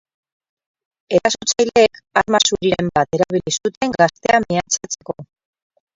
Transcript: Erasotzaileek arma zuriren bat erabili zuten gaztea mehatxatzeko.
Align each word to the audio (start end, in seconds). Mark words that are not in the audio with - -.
Erasotzaileek 1.17 2.01
arma 2.21 2.41
zuriren 2.51 2.89
bat 2.95 3.15
erabili 3.19 3.55
zuten 3.59 3.97
gaztea 4.03 4.41
mehatxatzeko. 4.49 5.21